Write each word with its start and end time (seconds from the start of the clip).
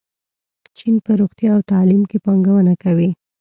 چین 0.77 0.95
په 1.05 1.11
روغتیا 1.19 1.51
او 1.55 1.61
تعلیم 1.71 2.03
کې 2.09 2.17
پانګونه 2.25 2.73
کوي. 2.83 3.09